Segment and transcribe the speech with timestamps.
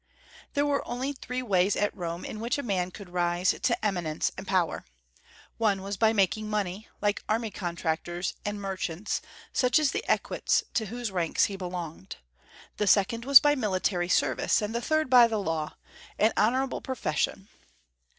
[0.55, 4.31] There were only three ways at Rome in which a man could rise to eminence
[4.35, 4.83] and power.
[5.59, 9.21] One was by making money, like army contractors and merchants,
[9.53, 12.15] such as the Equites, to whose ranks he belonged;
[12.77, 15.75] the second was by military service; and the third by the law,
[16.17, 17.47] an honorable profession.